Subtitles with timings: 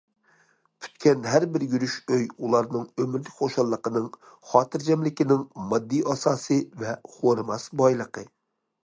[0.83, 4.07] پۈتكەن ھەر بىر يۈرۈش ئۆي ئۇلارنىڭ ئۆمۈرلۈك خۇشاللىقىنىڭ،
[4.53, 8.27] خاتىرجەملىكىنىڭ ماددىي ئاساسى ۋە خورىماس بايلىقى.